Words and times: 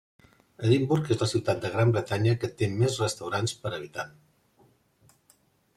Edimburg 0.67 1.11
és 1.15 1.19
la 1.23 1.27
ciutat 1.33 1.61
de 1.65 1.71
Gran 1.75 1.93
Bretanya 1.97 2.33
que 2.45 2.49
té 2.63 2.71
més 2.81 2.99
restaurants 3.05 3.55
per 3.67 3.75
habitant. 3.77 4.19